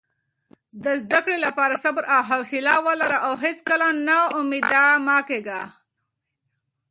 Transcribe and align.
د 0.83 0.85
زده 1.01 1.19
کړې 1.25 1.37
لپاره 1.45 1.81
صبر 1.83 2.03
او 2.15 2.21
حوصله 2.29 2.73
ولره 2.85 3.17
او 3.27 3.33
هیڅکله 3.45 3.87
نا 4.07 4.19
امیده 4.39 4.85
مه 5.05 5.17
کېږه. 5.29 5.61